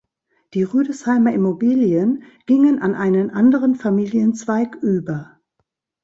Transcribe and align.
Die 0.55 0.63
Rüdesheimer 0.63 1.31
Immobilien 1.31 2.23
gingen 2.47 2.81
an 2.81 2.95
einen 2.95 3.29
anderen 3.29 3.75
Familienzweig 3.75 4.77
über. 4.81 5.39